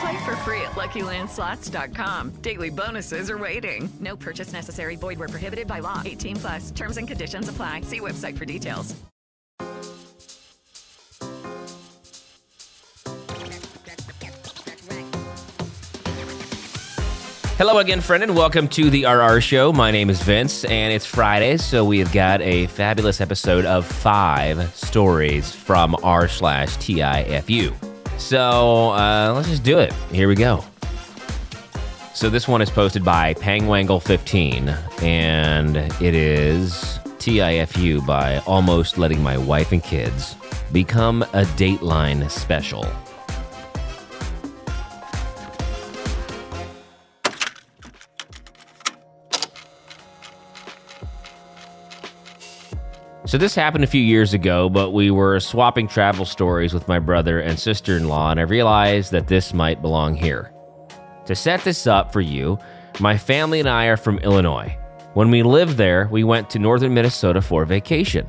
Play 0.00 0.24
for 0.24 0.36
free 0.36 0.60
at 0.62 0.72
LuckyLandSlots.com. 0.72 2.30
Daily 2.42 2.70
bonuses 2.70 3.30
are 3.30 3.38
waiting. 3.38 3.88
No 4.00 4.16
purchase 4.16 4.52
necessary. 4.52 4.96
Void 4.96 5.18
where 5.18 5.28
prohibited 5.28 5.66
by 5.66 5.80
law. 5.80 6.02
18 6.04 6.36
plus. 6.36 6.70
Terms 6.70 6.96
and 6.96 7.06
conditions 7.06 7.48
apply. 7.48 7.82
See 7.82 8.00
website 8.00 8.36
for 8.36 8.44
details. 8.44 8.94
Hello 17.56 17.78
again, 17.78 18.00
friend, 18.00 18.24
and 18.24 18.36
welcome 18.36 18.66
to 18.66 18.90
the 18.90 19.06
RR 19.06 19.40
Show. 19.40 19.72
My 19.72 19.92
name 19.92 20.10
is 20.10 20.20
Vince, 20.20 20.64
and 20.64 20.92
it's 20.92 21.06
Friday, 21.06 21.56
so 21.56 21.84
we 21.84 22.00
have 22.00 22.12
got 22.12 22.42
a 22.42 22.66
fabulous 22.66 23.20
episode 23.20 23.64
of 23.64 23.86
five 23.86 24.74
stories 24.74 25.52
from 25.52 25.94
r 26.02 26.26
slash 26.26 26.76
TIFU. 26.78 27.93
So 28.18 28.90
uh, 28.90 29.32
let's 29.34 29.48
just 29.48 29.62
do 29.62 29.78
it. 29.78 29.92
Here 30.10 30.28
we 30.28 30.34
go. 30.34 30.64
So 32.14 32.30
this 32.30 32.46
one 32.46 32.62
is 32.62 32.70
posted 32.70 33.04
by 33.04 33.34
Pangwangle15, 33.34 35.02
and 35.02 35.76
it 35.76 36.14
is 36.14 37.00
TIFU 37.18 38.06
by 38.06 38.38
Almost 38.46 38.98
Letting 38.98 39.22
My 39.22 39.36
Wife 39.36 39.72
and 39.72 39.82
Kids 39.82 40.36
Become 40.72 41.22
a 41.22 41.44
Dateline 41.56 42.30
Special. 42.30 42.86
So 53.26 53.38
this 53.38 53.54
happened 53.54 53.84
a 53.84 53.86
few 53.86 54.02
years 54.02 54.34
ago, 54.34 54.68
but 54.68 54.90
we 54.90 55.10
were 55.10 55.40
swapping 55.40 55.88
travel 55.88 56.26
stories 56.26 56.74
with 56.74 56.86
my 56.88 56.98
brother 56.98 57.40
and 57.40 57.58
sister-in-law, 57.58 58.32
and 58.32 58.38
I 58.38 58.42
realized 58.42 59.12
that 59.12 59.28
this 59.28 59.54
might 59.54 59.80
belong 59.80 60.14
here. 60.14 60.52
To 61.24 61.34
set 61.34 61.64
this 61.64 61.86
up 61.86 62.12
for 62.12 62.20
you, 62.20 62.58
my 63.00 63.16
family 63.16 63.60
and 63.60 63.68
I 63.68 63.86
are 63.86 63.96
from 63.96 64.18
Illinois. 64.18 64.76
When 65.14 65.30
we 65.30 65.42
lived 65.42 65.78
there, 65.78 66.06
we 66.12 66.22
went 66.22 66.50
to 66.50 66.58
northern 66.58 66.92
Minnesota 66.92 67.40
for 67.40 67.64
vacation. 67.64 68.28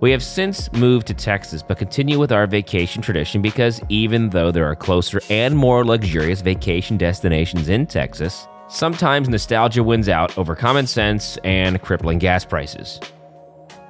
We 0.00 0.12
have 0.12 0.22
since 0.22 0.72
moved 0.72 1.08
to 1.08 1.14
Texas, 1.14 1.60
but 1.60 1.78
continue 1.78 2.20
with 2.20 2.30
our 2.30 2.46
vacation 2.46 3.02
tradition 3.02 3.42
because 3.42 3.80
even 3.88 4.30
though 4.30 4.52
there 4.52 4.66
are 4.66 4.76
closer 4.76 5.20
and 5.30 5.56
more 5.56 5.84
luxurious 5.84 6.42
vacation 6.42 6.96
destinations 6.96 7.68
in 7.68 7.86
Texas, 7.86 8.46
sometimes 8.68 9.28
nostalgia 9.28 9.82
wins 9.82 10.08
out 10.08 10.38
over 10.38 10.54
common 10.54 10.86
sense 10.86 11.38
and 11.42 11.82
crippling 11.82 12.20
gas 12.20 12.44
prices. 12.44 13.00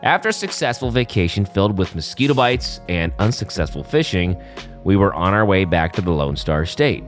After 0.03 0.31
a 0.31 0.33
successful 0.33 0.91
vacation 0.91 1.45
filled 1.45 1.79
with 1.79 1.95
mosquito 1.95 2.35
bites 2.35 2.81
and 2.89 3.13
unsuccessful 3.21 3.85
fishing, 3.85 4.37
we 4.83 4.97
were 4.97 5.15
on 5.15 5.33
our 5.33 5.47
way 5.47 5.65
back 5.65 5.93
to 5.93 6.03
the 6.03 6.11
Lone 6.11 6.35
Star 6.35 6.67
State. 6.67 7.05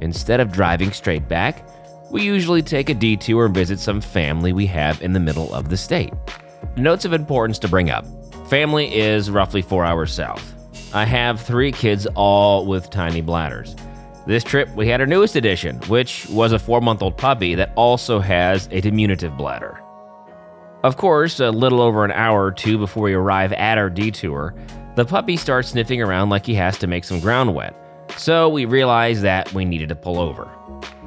Instead 0.00 0.40
of 0.40 0.50
driving 0.50 0.90
straight 0.90 1.28
back, 1.28 1.68
we 2.10 2.22
usually 2.22 2.60
take 2.60 2.90
a 2.90 2.94
detour 2.94 3.46
and 3.46 3.54
visit 3.54 3.78
some 3.78 4.00
family 4.00 4.52
we 4.52 4.66
have 4.66 5.00
in 5.00 5.12
the 5.12 5.20
middle 5.20 5.54
of 5.54 5.68
the 5.68 5.76
state. 5.76 6.12
Notes 6.76 7.04
of 7.04 7.12
importance 7.12 7.58
to 7.60 7.68
bring 7.68 7.90
up 7.90 8.04
family 8.48 8.92
is 8.96 9.30
roughly 9.30 9.62
four 9.62 9.84
hours 9.84 10.12
south. 10.12 10.54
I 10.94 11.04
have 11.04 11.40
three 11.40 11.70
kids, 11.70 12.06
all 12.14 12.66
with 12.66 12.90
tiny 12.90 13.20
bladders. 13.20 13.76
This 14.26 14.42
trip, 14.42 14.68
we 14.74 14.88
had 14.88 15.00
our 15.00 15.06
newest 15.06 15.36
addition, 15.36 15.76
which 15.82 16.26
was 16.30 16.52
a 16.52 16.58
four 16.58 16.80
month 16.80 17.00
old 17.00 17.16
puppy 17.16 17.54
that 17.54 17.72
also 17.76 18.18
has 18.18 18.68
a 18.72 18.80
diminutive 18.80 19.36
bladder. 19.36 19.80
Of 20.84 20.96
course, 20.96 21.40
a 21.40 21.50
little 21.50 21.80
over 21.80 22.04
an 22.04 22.12
hour 22.12 22.44
or 22.44 22.52
two 22.52 22.78
before 22.78 23.02
we 23.02 23.12
arrive 23.12 23.52
at 23.54 23.78
our 23.78 23.90
detour, 23.90 24.54
the 24.94 25.04
puppy 25.04 25.36
starts 25.36 25.70
sniffing 25.70 26.00
around 26.00 26.28
like 26.28 26.46
he 26.46 26.54
has 26.54 26.78
to 26.78 26.86
make 26.86 27.02
some 27.02 27.18
ground 27.18 27.52
wet. 27.52 27.74
So 28.16 28.48
we 28.48 28.64
realize 28.64 29.20
that 29.22 29.52
we 29.52 29.64
needed 29.64 29.88
to 29.88 29.96
pull 29.96 30.20
over. 30.20 30.48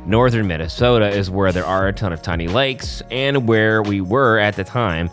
Northern 0.06 0.46
Minnesota 0.48 1.08
is 1.08 1.30
where 1.30 1.54
there 1.54 1.66
are 1.66 1.88
a 1.88 1.94
ton 1.94 2.12
of 2.12 2.22
tiny 2.22 2.50
lakes, 2.50 3.02
and 3.12 3.48
where 3.48 3.82
we 3.82 4.02
were 4.02 4.40
at 4.40 4.58
the 4.58 4.66
time 4.66 5.09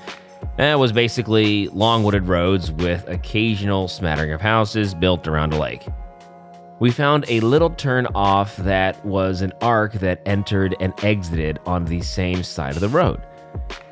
uh, 0.59 0.77
was 0.77 0.91
basically 0.91 1.69
long 1.69 2.03
wooded 2.03 2.27
roads 2.27 2.73
with 2.73 3.07
occasional 3.07 3.87
smattering 3.87 4.33
of 4.33 4.41
houses 4.41 4.93
built 4.93 5.29
around 5.29 5.53
a 5.53 5.59
lake. 5.59 5.87
We 6.81 6.91
found 6.91 7.27
a 7.29 7.39
little 7.41 7.71
turn 7.71 8.07
off 8.15 8.57
that 8.57 9.05
was 9.05 9.41
an 9.41 9.53
arc 9.61 9.93
that 9.95 10.21
entered 10.27 10.75
and 10.81 10.93
exited 11.05 11.61
on 11.65 11.85
the 11.85 12.01
same 12.01 12.43
side 12.43 12.75
of 12.75 12.81
the 12.81 12.89
road. 12.89 13.21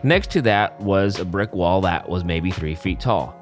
Next 0.02 0.30
to 0.32 0.42
that 0.42 0.80
was 0.80 1.18
a 1.18 1.24
brick 1.24 1.52
wall 1.52 1.80
that 1.82 2.08
was 2.08 2.24
maybe 2.24 2.50
three 2.50 2.74
feet 2.74 3.00
tall. 3.00 3.34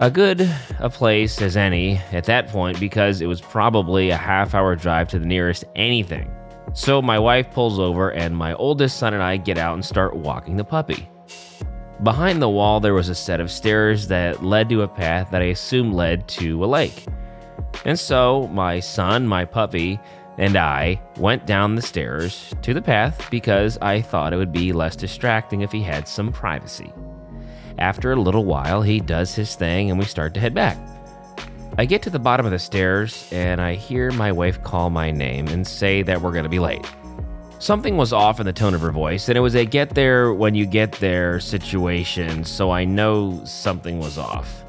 A 0.00 0.10
good 0.10 0.50
a 0.78 0.88
place 0.88 1.42
as 1.42 1.56
any 1.56 1.96
at 2.12 2.24
that 2.24 2.48
point 2.48 2.80
because 2.80 3.20
it 3.20 3.26
was 3.26 3.40
probably 3.40 4.10
a 4.10 4.16
half 4.16 4.54
hour 4.54 4.74
drive 4.74 5.08
to 5.08 5.18
the 5.18 5.26
nearest 5.26 5.64
anything. 5.76 6.30
So 6.72 7.02
my 7.02 7.18
wife 7.18 7.50
pulls 7.52 7.78
over 7.78 8.10
and 8.12 8.36
my 8.36 8.54
oldest 8.54 8.98
son 8.98 9.12
and 9.12 9.22
I 9.22 9.36
get 9.36 9.58
out 9.58 9.74
and 9.74 9.84
start 9.84 10.16
walking 10.16 10.56
the 10.56 10.64
puppy. 10.64 11.08
Behind 12.02 12.40
the 12.40 12.48
wall, 12.48 12.80
there 12.80 12.94
was 12.94 13.10
a 13.10 13.14
set 13.14 13.40
of 13.40 13.50
stairs 13.50 14.08
that 14.08 14.42
led 14.42 14.70
to 14.70 14.82
a 14.82 14.88
path 14.88 15.30
that 15.32 15.42
I 15.42 15.46
assume 15.46 15.92
led 15.92 16.26
to 16.28 16.64
a 16.64 16.66
lake. 16.66 17.04
And 17.84 17.98
so 17.98 18.48
my 18.52 18.80
son, 18.80 19.26
my 19.26 19.44
puppy, 19.44 20.00
and 20.40 20.56
I 20.56 20.98
went 21.18 21.44
down 21.44 21.74
the 21.74 21.82
stairs 21.82 22.54
to 22.62 22.72
the 22.72 22.80
path 22.80 23.28
because 23.30 23.76
I 23.82 24.00
thought 24.00 24.32
it 24.32 24.38
would 24.38 24.52
be 24.52 24.72
less 24.72 24.96
distracting 24.96 25.60
if 25.60 25.70
he 25.70 25.82
had 25.82 26.08
some 26.08 26.32
privacy. 26.32 26.90
After 27.78 28.12
a 28.12 28.16
little 28.16 28.46
while, 28.46 28.80
he 28.80 29.00
does 29.00 29.34
his 29.34 29.54
thing 29.54 29.90
and 29.90 29.98
we 29.98 30.06
start 30.06 30.32
to 30.34 30.40
head 30.40 30.54
back. 30.54 30.78
I 31.76 31.84
get 31.84 32.00
to 32.02 32.10
the 32.10 32.18
bottom 32.18 32.46
of 32.46 32.52
the 32.52 32.58
stairs 32.58 33.28
and 33.30 33.60
I 33.60 33.74
hear 33.74 34.12
my 34.12 34.32
wife 34.32 34.62
call 34.64 34.88
my 34.88 35.10
name 35.10 35.46
and 35.48 35.66
say 35.66 36.00
that 36.04 36.22
we're 36.22 36.32
going 36.32 36.44
to 36.44 36.48
be 36.48 36.58
late. 36.58 36.86
Something 37.58 37.98
was 37.98 38.14
off 38.14 38.40
in 38.40 38.46
the 38.46 38.52
tone 38.54 38.72
of 38.72 38.80
her 38.80 38.90
voice, 38.90 39.28
and 39.28 39.36
it 39.36 39.42
was 39.42 39.54
a 39.54 39.66
get 39.66 39.90
there 39.90 40.32
when 40.32 40.54
you 40.54 40.64
get 40.64 40.92
there 40.92 41.38
situation, 41.38 42.42
so 42.42 42.70
I 42.70 42.86
know 42.86 43.42
something 43.44 43.98
was 43.98 44.16
off. 44.16 44.64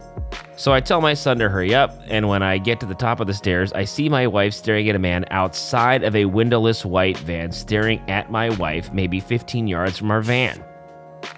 So 0.55 0.73
I 0.73 0.79
tell 0.79 1.01
my 1.01 1.15
son 1.15 1.39
to 1.39 1.49
hurry 1.49 1.73
up, 1.73 1.99
and 2.07 2.27
when 2.27 2.43
I 2.43 2.59
get 2.59 2.79
to 2.81 2.85
the 2.85 2.93
top 2.93 3.19
of 3.19 3.27
the 3.27 3.33
stairs, 3.33 3.73
I 3.73 3.83
see 3.83 4.09
my 4.09 4.27
wife 4.27 4.53
staring 4.53 4.87
at 4.89 4.95
a 4.95 4.99
man 4.99 5.25
outside 5.31 6.03
of 6.03 6.15
a 6.15 6.25
windowless 6.25 6.85
white 6.85 7.17
van 7.17 7.51
staring 7.51 7.99
at 8.07 8.29
my 8.29 8.49
wife 8.49 8.93
maybe 8.93 9.19
15 9.19 9.67
yards 9.67 9.97
from 9.97 10.11
our 10.11 10.21
van. 10.21 10.63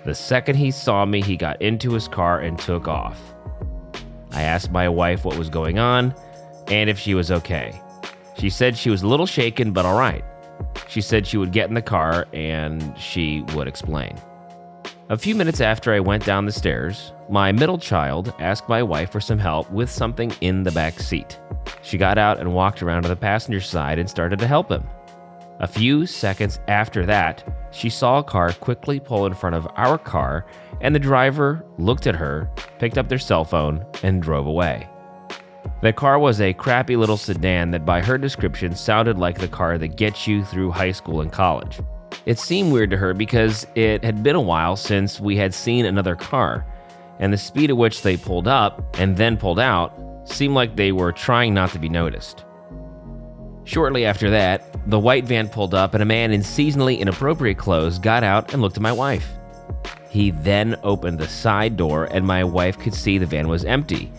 The 0.03 0.13
second 0.13 0.55
he 0.55 0.71
saw 0.71 1.05
me, 1.05 1.21
he 1.21 1.37
got 1.37 1.61
into 1.61 1.91
his 1.93 2.07
car 2.07 2.39
and 2.39 2.59
took 2.59 2.87
off. 2.87 3.19
I 4.31 4.41
asked 4.41 4.71
my 4.71 4.89
wife 4.89 5.23
what 5.23 5.37
was 5.37 5.49
going 5.49 5.79
on 5.79 6.13
and 6.67 6.89
if 6.89 6.99
she 6.99 7.13
was 7.13 7.31
okay. 7.31 7.79
She 8.37 8.49
said 8.49 8.75
she 8.75 8.89
was 8.89 9.03
a 9.03 9.07
little 9.07 9.25
shaken, 9.25 9.71
but 9.71 9.85
all 9.85 9.97
right. 9.97 10.25
She 10.89 10.99
said 10.99 11.25
she 11.25 11.37
would 11.37 11.53
get 11.53 11.69
in 11.69 11.75
the 11.75 11.81
car 11.81 12.27
and 12.33 12.97
she 12.97 13.43
would 13.53 13.67
explain. 13.67 14.19
A 15.09 15.17
few 15.17 15.35
minutes 15.35 15.61
after 15.61 15.93
I 15.93 15.99
went 15.99 16.25
down 16.25 16.45
the 16.45 16.51
stairs, 16.51 17.12
my 17.29 17.51
middle 17.51 17.77
child 17.77 18.33
asked 18.39 18.67
my 18.67 18.83
wife 18.83 19.11
for 19.11 19.21
some 19.21 19.39
help 19.39 19.71
with 19.71 19.89
something 19.89 20.31
in 20.41 20.63
the 20.63 20.71
back 20.71 20.99
seat. 20.99 21.39
She 21.81 21.97
got 21.97 22.17
out 22.17 22.39
and 22.39 22.53
walked 22.53 22.83
around 22.83 23.03
to 23.03 23.09
the 23.09 23.15
passenger 23.15 23.61
side 23.61 23.99
and 23.99 24.09
started 24.09 24.39
to 24.39 24.47
help 24.47 24.69
him. 24.69 24.83
A 25.59 25.67
few 25.67 26.05
seconds 26.05 26.59
after 26.67 27.05
that, 27.05 27.69
she 27.71 27.89
saw 27.89 28.19
a 28.19 28.23
car 28.23 28.51
quickly 28.53 28.99
pull 28.99 29.25
in 29.25 29.33
front 29.33 29.55
of 29.55 29.67
our 29.75 29.97
car, 29.97 30.45
and 30.81 30.93
the 30.93 30.99
driver 30.99 31.65
looked 31.77 32.07
at 32.07 32.15
her, 32.15 32.49
picked 32.79 32.97
up 32.97 33.07
their 33.07 33.19
cell 33.19 33.45
phone, 33.45 33.85
and 34.03 34.21
drove 34.21 34.47
away. 34.47 34.87
The 35.81 35.93
car 35.93 36.19
was 36.19 36.41
a 36.41 36.53
crappy 36.53 36.95
little 36.95 37.17
sedan 37.17 37.71
that, 37.71 37.85
by 37.85 38.01
her 38.01 38.17
description, 38.17 38.75
sounded 38.75 39.17
like 39.17 39.37
the 39.37 39.47
car 39.47 39.77
that 39.77 39.95
gets 39.95 40.27
you 40.27 40.43
through 40.43 40.71
high 40.71 40.91
school 40.91 41.21
and 41.21 41.31
college. 41.31 41.79
It 42.25 42.39
seemed 42.39 42.71
weird 42.71 42.89
to 42.91 42.97
her 42.97 43.13
because 43.13 43.67
it 43.75 44.03
had 44.03 44.23
been 44.23 44.35
a 44.35 44.41
while 44.41 44.75
since 44.75 45.19
we 45.19 45.35
had 45.35 45.53
seen 45.53 45.85
another 45.85 46.15
car, 46.15 46.65
and 47.19 47.31
the 47.31 47.37
speed 47.37 47.69
at 47.69 47.77
which 47.77 48.01
they 48.01 48.17
pulled 48.17 48.47
up 48.47 48.97
and 48.99 49.17
then 49.17 49.37
pulled 49.37 49.59
out 49.59 49.93
seemed 50.25 50.55
like 50.55 50.75
they 50.75 50.91
were 50.91 51.11
trying 51.11 51.53
not 51.53 51.71
to 51.71 51.79
be 51.79 51.89
noticed. 51.89 52.45
Shortly 53.65 54.05
after 54.05 54.29
that, 54.29 54.75
the 54.89 54.99
white 54.99 55.25
van 55.25 55.47
pulled 55.47 55.73
up 55.73 55.93
and 55.93 56.03
a 56.03 56.05
man 56.05 56.31
in 56.31 56.41
seasonally 56.41 56.99
inappropriate 56.99 57.57
clothes 57.57 57.97
got 57.99 58.23
out 58.23 58.53
and 58.53 58.61
looked 58.61 58.77
at 58.77 58.83
my 58.83 58.91
wife. 58.91 59.27
He 60.09 60.31
then 60.31 60.75
opened 60.83 61.17
the 61.17 61.27
side 61.27 61.75
door, 61.75 62.05
and 62.11 62.23
my 62.23 62.43
wife 62.43 62.77
could 62.77 62.93
see 62.93 63.17
the 63.17 63.25
van 63.25 63.47
was 63.47 63.65
empty. 63.65 64.11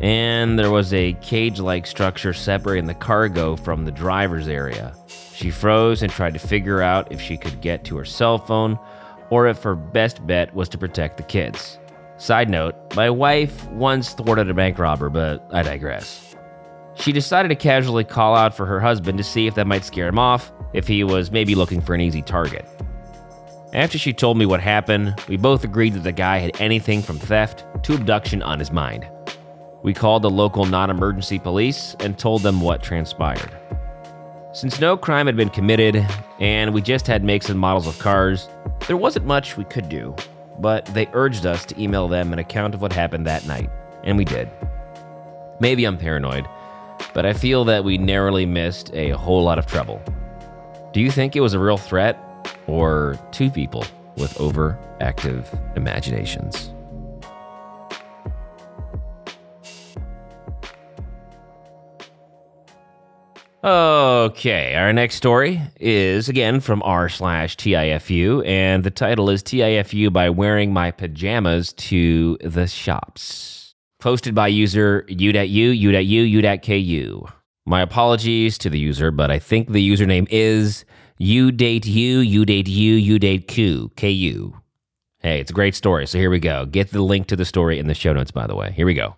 And 0.00 0.58
there 0.58 0.72
was 0.72 0.92
a 0.92 1.12
cage 1.22 1.60
like 1.60 1.86
structure 1.86 2.32
separating 2.32 2.86
the 2.86 2.94
cargo 2.94 3.54
from 3.54 3.84
the 3.84 3.92
driver's 3.92 4.48
area. 4.48 4.94
She 5.32 5.50
froze 5.50 6.02
and 6.02 6.10
tried 6.10 6.34
to 6.34 6.40
figure 6.40 6.82
out 6.82 7.12
if 7.12 7.20
she 7.20 7.36
could 7.36 7.60
get 7.60 7.84
to 7.84 7.96
her 7.96 8.04
cell 8.04 8.38
phone 8.38 8.78
or 9.30 9.46
if 9.46 9.62
her 9.62 9.76
best 9.76 10.26
bet 10.26 10.52
was 10.52 10.68
to 10.70 10.78
protect 10.78 11.16
the 11.16 11.22
kids. 11.22 11.78
Side 12.18 12.48
note, 12.48 12.74
my 12.96 13.10
wife 13.10 13.66
once 13.68 14.14
thwarted 14.14 14.48
a 14.48 14.54
bank 14.54 14.78
robber, 14.78 15.10
but 15.10 15.46
I 15.52 15.62
digress. 15.62 16.34
She 16.94 17.12
decided 17.12 17.48
to 17.50 17.56
casually 17.56 18.04
call 18.04 18.34
out 18.34 18.54
for 18.54 18.64
her 18.64 18.80
husband 18.80 19.18
to 19.18 19.24
see 19.24 19.46
if 19.46 19.54
that 19.56 19.66
might 19.66 19.84
scare 19.84 20.08
him 20.08 20.18
off, 20.18 20.50
if 20.72 20.88
he 20.88 21.04
was 21.04 21.30
maybe 21.30 21.54
looking 21.54 21.82
for 21.82 21.94
an 21.94 22.00
easy 22.00 22.22
target. 22.22 22.66
After 23.74 23.98
she 23.98 24.14
told 24.14 24.38
me 24.38 24.46
what 24.46 24.60
happened, 24.60 25.20
we 25.28 25.36
both 25.36 25.62
agreed 25.62 25.92
that 25.92 26.04
the 26.04 26.12
guy 26.12 26.38
had 26.38 26.58
anything 26.58 27.02
from 27.02 27.18
theft 27.18 27.66
to 27.82 27.94
abduction 27.94 28.42
on 28.42 28.58
his 28.58 28.72
mind. 28.72 29.06
We 29.82 29.92
called 29.92 30.22
the 30.22 30.30
local 30.30 30.64
non 30.64 30.88
emergency 30.88 31.38
police 31.38 31.94
and 32.00 32.18
told 32.18 32.42
them 32.42 32.62
what 32.62 32.82
transpired. 32.82 33.50
Since 34.54 34.80
no 34.80 34.96
crime 34.96 35.26
had 35.26 35.36
been 35.36 35.50
committed 35.50 36.06
and 36.40 36.72
we 36.72 36.80
just 36.80 37.06
had 37.06 37.22
makes 37.22 37.50
and 37.50 37.60
models 37.60 37.86
of 37.86 37.98
cars, 37.98 38.48
there 38.86 38.96
wasn't 38.96 39.26
much 39.26 39.58
we 39.58 39.64
could 39.64 39.90
do, 39.90 40.16
but 40.58 40.86
they 40.86 41.08
urged 41.12 41.46
us 41.46 41.64
to 41.66 41.82
email 41.82 42.08
them 42.08 42.32
an 42.32 42.38
account 42.38 42.74
of 42.74 42.82
what 42.82 42.92
happened 42.92 43.26
that 43.26 43.46
night, 43.46 43.70
and 44.04 44.16
we 44.16 44.24
did. 44.24 44.48
Maybe 45.60 45.84
I'm 45.84 45.98
paranoid, 45.98 46.46
but 47.14 47.26
I 47.26 47.32
feel 47.32 47.64
that 47.64 47.84
we 47.84 47.98
narrowly 47.98 48.46
missed 48.46 48.92
a 48.94 49.10
whole 49.10 49.42
lot 49.42 49.58
of 49.58 49.66
trouble. 49.66 50.02
Do 50.92 51.00
you 51.00 51.10
think 51.10 51.36
it 51.36 51.40
was 51.40 51.54
a 51.54 51.58
real 51.58 51.76
threat 51.76 52.18
or 52.66 53.18
two 53.32 53.50
people 53.50 53.84
with 54.16 54.34
overactive 54.34 55.44
imaginations? 55.76 56.72
Okay, 63.66 64.76
our 64.76 64.92
next 64.92 65.16
story 65.16 65.60
is 65.80 66.28
again 66.28 66.60
from 66.60 66.80
r 66.84 67.08
slash 67.08 67.56
TIFU, 67.56 68.46
and 68.46 68.84
the 68.84 68.92
title 68.92 69.28
is 69.28 69.42
TIFU 69.42 70.12
by 70.12 70.30
wearing 70.30 70.72
my 70.72 70.92
pajamas 70.92 71.72
to 71.72 72.38
the 72.44 72.68
shops. 72.68 73.74
Posted 73.98 74.36
by 74.36 74.46
user 74.46 75.04
u.u, 75.08 75.70
u.u, 75.70 76.22
u.ku. 76.22 77.28
My 77.66 77.82
apologies 77.82 78.56
to 78.58 78.70
the 78.70 78.78
user, 78.78 79.10
but 79.10 79.32
I 79.32 79.40
think 79.40 79.72
the 79.72 79.90
username 79.90 80.28
is 80.30 80.84
u 81.18 81.50
date 81.50 81.86
u, 81.86 82.20
u 82.20 82.44
date 82.44 82.68
u, 82.68 82.94
u 82.94 83.18
date 83.18 83.48
q, 83.48 83.90
ku. 83.96 84.54
Hey, 85.18 85.40
it's 85.40 85.50
a 85.50 85.54
great 85.54 85.74
story, 85.74 86.06
so 86.06 86.18
here 86.18 86.30
we 86.30 86.38
go. 86.38 86.66
Get 86.66 86.92
the 86.92 87.02
link 87.02 87.26
to 87.26 87.34
the 87.34 87.44
story 87.44 87.80
in 87.80 87.88
the 87.88 87.94
show 87.94 88.12
notes, 88.12 88.30
by 88.30 88.46
the 88.46 88.54
way. 88.54 88.70
Here 88.70 88.86
we 88.86 88.94
go. 88.94 89.16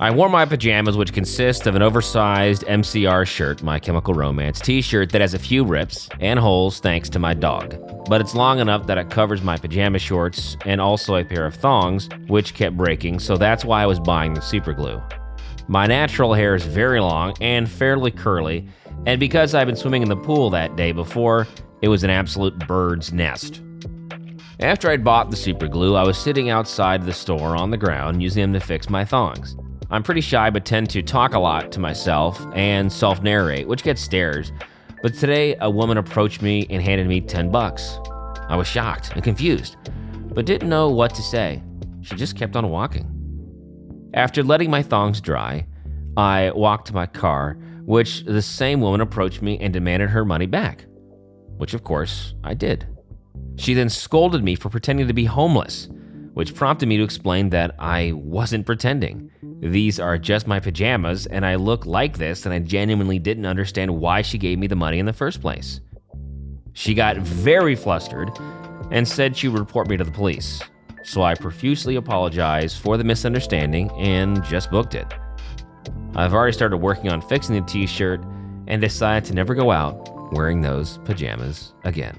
I 0.00 0.10
wore 0.10 0.28
my 0.28 0.44
pajamas, 0.44 0.96
which 0.96 1.12
consist 1.12 1.68
of 1.68 1.76
an 1.76 1.82
oversized 1.82 2.64
MCR 2.64 3.24
shirt, 3.24 3.62
My 3.62 3.78
Chemical 3.78 4.12
Romance 4.12 4.60
t 4.60 4.82
shirt 4.82 5.12
that 5.12 5.20
has 5.20 5.34
a 5.34 5.38
few 5.38 5.64
rips 5.64 6.08
and 6.18 6.36
holes 6.36 6.80
thanks 6.80 7.08
to 7.10 7.20
my 7.20 7.32
dog. 7.32 7.76
But 8.08 8.20
it's 8.20 8.34
long 8.34 8.58
enough 8.58 8.88
that 8.88 8.98
it 8.98 9.10
covers 9.10 9.42
my 9.42 9.56
pajama 9.56 10.00
shorts 10.00 10.56
and 10.64 10.80
also 10.80 11.14
a 11.14 11.24
pair 11.24 11.46
of 11.46 11.54
thongs, 11.54 12.08
which 12.26 12.54
kept 12.54 12.76
breaking, 12.76 13.20
so 13.20 13.36
that's 13.36 13.64
why 13.64 13.84
I 13.84 13.86
was 13.86 14.00
buying 14.00 14.34
the 14.34 14.40
super 14.40 14.72
glue. 14.72 15.00
My 15.68 15.86
natural 15.86 16.34
hair 16.34 16.56
is 16.56 16.66
very 16.66 16.98
long 16.98 17.32
and 17.40 17.70
fairly 17.70 18.10
curly, 18.10 18.66
and 19.06 19.20
because 19.20 19.54
I've 19.54 19.68
been 19.68 19.76
swimming 19.76 20.02
in 20.02 20.08
the 20.08 20.16
pool 20.16 20.50
that 20.50 20.74
day 20.74 20.90
before, 20.90 21.46
it 21.82 21.88
was 21.88 22.02
an 22.02 22.10
absolute 22.10 22.58
bird's 22.66 23.12
nest. 23.12 23.62
After 24.58 24.90
I'd 24.90 25.04
bought 25.04 25.30
the 25.30 25.36
super 25.36 25.68
glue, 25.68 25.94
I 25.94 26.02
was 26.02 26.18
sitting 26.18 26.50
outside 26.50 27.04
the 27.04 27.12
store 27.12 27.56
on 27.56 27.70
the 27.70 27.76
ground 27.76 28.24
using 28.24 28.42
them 28.42 28.52
to 28.54 28.60
fix 28.60 28.90
my 28.90 29.04
thongs. 29.04 29.56
I'm 29.94 30.02
pretty 30.02 30.22
shy 30.22 30.50
but 30.50 30.64
tend 30.64 30.90
to 30.90 31.02
talk 31.02 31.34
a 31.34 31.38
lot 31.38 31.70
to 31.70 31.78
myself 31.78 32.44
and 32.52 32.92
self 32.92 33.22
narrate, 33.22 33.68
which 33.68 33.84
gets 33.84 34.02
stares. 34.02 34.50
But 35.02 35.14
today, 35.14 35.54
a 35.60 35.70
woman 35.70 35.98
approached 35.98 36.42
me 36.42 36.66
and 36.68 36.82
handed 36.82 37.06
me 37.06 37.20
10 37.20 37.52
bucks. 37.52 38.00
I 38.48 38.56
was 38.56 38.66
shocked 38.66 39.12
and 39.14 39.22
confused, 39.22 39.76
but 40.34 40.46
didn't 40.46 40.68
know 40.68 40.90
what 40.90 41.14
to 41.14 41.22
say. 41.22 41.62
She 42.00 42.16
just 42.16 42.36
kept 42.36 42.56
on 42.56 42.68
walking. 42.70 43.08
After 44.14 44.42
letting 44.42 44.68
my 44.68 44.82
thongs 44.82 45.20
dry, 45.20 45.64
I 46.16 46.50
walked 46.56 46.88
to 46.88 46.92
my 46.92 47.06
car, 47.06 47.56
which 47.84 48.24
the 48.24 48.42
same 48.42 48.80
woman 48.80 49.00
approached 49.00 49.42
me 49.42 49.58
and 49.60 49.72
demanded 49.72 50.10
her 50.10 50.24
money 50.24 50.46
back, 50.46 50.86
which 51.58 51.72
of 51.72 51.84
course 51.84 52.34
I 52.42 52.54
did. 52.54 52.84
She 53.58 53.74
then 53.74 53.90
scolded 53.90 54.42
me 54.42 54.56
for 54.56 54.70
pretending 54.70 55.06
to 55.06 55.14
be 55.14 55.24
homeless, 55.24 55.88
which 56.34 56.54
prompted 56.54 56.86
me 56.86 56.96
to 56.96 57.02
explain 57.02 57.48
that 57.50 57.74
I 57.78 58.12
wasn't 58.12 58.66
pretending. 58.66 59.30
These 59.60 59.98
are 59.98 60.18
just 60.18 60.46
my 60.46 60.60
pajamas, 60.60 61.26
and 61.26 61.46
I 61.46 61.54
look 61.54 61.86
like 61.86 62.18
this, 62.18 62.44
and 62.44 62.52
I 62.52 62.58
genuinely 62.58 63.18
didn't 63.18 63.46
understand 63.46 63.98
why 63.98 64.22
she 64.22 64.36
gave 64.36 64.58
me 64.58 64.66
the 64.66 64.76
money 64.76 64.98
in 64.98 65.06
the 65.06 65.12
first 65.12 65.40
place. 65.40 65.80
She 66.72 66.92
got 66.92 67.16
very 67.16 67.76
flustered 67.76 68.30
and 68.90 69.06
said 69.06 69.36
she 69.36 69.48
would 69.48 69.60
report 69.60 69.88
me 69.88 69.96
to 69.96 70.04
the 70.04 70.10
police. 70.10 70.60
So 71.04 71.22
I 71.22 71.34
profusely 71.34 71.96
apologized 71.96 72.78
for 72.78 72.96
the 72.96 73.04
misunderstanding 73.04 73.90
and 73.92 74.42
just 74.44 74.70
booked 74.70 74.94
it. 74.94 75.06
I've 76.16 76.34
already 76.34 76.52
started 76.52 76.78
working 76.78 77.10
on 77.10 77.20
fixing 77.20 77.54
the 77.54 77.66
t 77.66 77.86
shirt 77.86 78.24
and 78.66 78.80
decided 78.80 79.24
to 79.26 79.34
never 79.34 79.54
go 79.54 79.70
out 79.70 80.32
wearing 80.32 80.62
those 80.62 80.98
pajamas 81.04 81.74
again. 81.84 82.18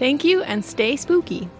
Thank 0.00 0.24
you 0.24 0.42
and 0.44 0.64
stay 0.64 0.96
spooky. 0.96 1.50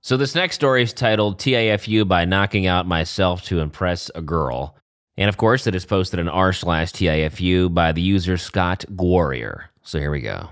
So, 0.00 0.16
this 0.16 0.34
next 0.34 0.56
story 0.56 0.82
is 0.82 0.92
titled 0.92 1.38
TIFU 1.38 2.08
by 2.08 2.24
Knocking 2.24 2.66
Out 2.66 2.88
Myself 2.88 3.44
to 3.44 3.60
Impress 3.60 4.10
a 4.16 4.20
Girl. 4.20 4.76
And 5.16 5.28
of 5.28 5.36
course, 5.36 5.68
it 5.68 5.76
is 5.76 5.86
posted 5.86 6.18
in 6.18 6.28
r 6.28 6.52
slash 6.52 6.90
TIFU 6.90 7.72
by 7.72 7.92
the 7.92 8.02
user 8.02 8.36
Scott 8.36 8.84
Warrior. 8.90 9.70
So, 9.84 10.00
here 10.00 10.10
we 10.10 10.22
go. 10.22 10.48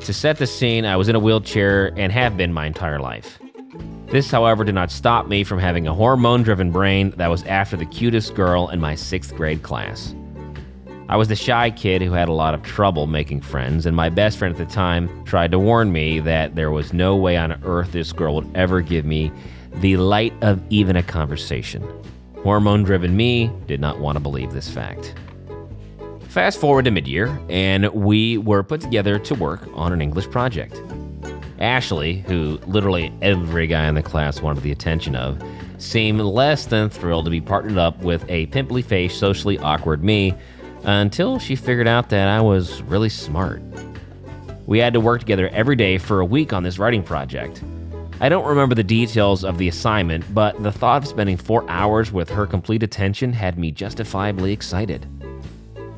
To 0.00 0.12
set 0.12 0.38
the 0.38 0.46
scene, 0.48 0.84
I 0.84 0.96
was 0.96 1.08
in 1.08 1.14
a 1.14 1.20
wheelchair 1.20 1.96
and 1.96 2.10
have 2.10 2.36
been 2.36 2.52
my 2.52 2.66
entire 2.66 2.98
life. 2.98 3.38
This, 4.06 4.28
however, 4.28 4.64
did 4.64 4.74
not 4.74 4.90
stop 4.90 5.28
me 5.28 5.44
from 5.44 5.60
having 5.60 5.86
a 5.86 5.94
hormone 5.94 6.42
driven 6.42 6.72
brain 6.72 7.10
that 7.10 7.28
was 7.28 7.44
after 7.44 7.76
the 7.76 7.86
cutest 7.86 8.34
girl 8.34 8.70
in 8.70 8.80
my 8.80 8.96
sixth 8.96 9.36
grade 9.36 9.62
class. 9.62 10.16
I 11.06 11.16
was 11.16 11.28
the 11.28 11.36
shy 11.36 11.70
kid 11.70 12.00
who 12.00 12.12
had 12.12 12.28
a 12.28 12.32
lot 12.32 12.54
of 12.54 12.62
trouble 12.62 13.06
making 13.06 13.42
friends, 13.42 13.84
and 13.84 13.94
my 13.94 14.08
best 14.08 14.38
friend 14.38 14.54
at 14.54 14.58
the 14.58 14.72
time 14.72 15.24
tried 15.24 15.50
to 15.50 15.58
warn 15.58 15.92
me 15.92 16.18
that 16.20 16.54
there 16.54 16.70
was 16.70 16.94
no 16.94 17.14
way 17.14 17.36
on 17.36 17.52
earth 17.62 17.92
this 17.92 18.10
girl 18.10 18.36
would 18.36 18.50
ever 18.56 18.80
give 18.80 19.04
me 19.04 19.30
the 19.74 19.98
light 19.98 20.32
of 20.40 20.62
even 20.70 20.96
a 20.96 21.02
conversation. 21.02 21.86
Hormone 22.42 22.84
driven 22.84 23.14
me 23.14 23.50
did 23.66 23.80
not 23.80 23.98
want 23.98 24.16
to 24.16 24.20
believe 24.20 24.52
this 24.52 24.70
fact. 24.70 25.14
Fast 26.28 26.58
forward 26.58 26.86
to 26.86 26.90
mid 26.90 27.06
year, 27.06 27.38
and 27.50 27.86
we 27.92 28.38
were 28.38 28.62
put 28.62 28.80
together 28.80 29.18
to 29.18 29.34
work 29.34 29.68
on 29.74 29.92
an 29.92 30.00
English 30.00 30.30
project. 30.30 30.80
Ashley, 31.58 32.24
who 32.26 32.58
literally 32.66 33.12
every 33.20 33.66
guy 33.66 33.86
in 33.88 33.94
the 33.94 34.02
class 34.02 34.40
wanted 34.40 34.62
the 34.62 34.72
attention 34.72 35.16
of, 35.16 35.40
seemed 35.76 36.20
less 36.20 36.64
than 36.64 36.88
thrilled 36.88 37.26
to 37.26 37.30
be 37.30 37.42
partnered 37.42 37.76
up 37.76 37.98
with 38.02 38.24
a 38.30 38.46
pimply 38.46 38.80
faced, 38.80 39.18
socially 39.18 39.58
awkward 39.58 40.02
me 40.02 40.34
until 40.84 41.38
she 41.38 41.56
figured 41.56 41.88
out 41.88 42.10
that 42.10 42.28
I 42.28 42.40
was 42.40 42.82
really 42.82 43.08
smart. 43.08 43.62
We 44.66 44.78
had 44.78 44.92
to 44.94 45.00
work 45.00 45.20
together 45.20 45.48
every 45.48 45.76
day 45.76 45.98
for 45.98 46.20
a 46.20 46.24
week 46.24 46.52
on 46.52 46.62
this 46.62 46.78
writing 46.78 47.02
project. 47.02 47.62
I 48.20 48.28
don't 48.28 48.46
remember 48.46 48.74
the 48.74 48.84
details 48.84 49.44
of 49.44 49.58
the 49.58 49.68
assignment, 49.68 50.32
but 50.32 50.62
the 50.62 50.72
thought 50.72 51.02
of 51.02 51.08
spending 51.08 51.36
four 51.36 51.68
hours 51.68 52.12
with 52.12 52.30
her 52.30 52.46
complete 52.46 52.82
attention 52.82 53.32
had 53.32 53.58
me 53.58 53.70
justifiably 53.70 54.52
excited. 54.52 55.06